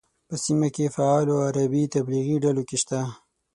[0.27, 2.99] په سیمه کې فعالو عربي تبلیغي ډلو کې شته.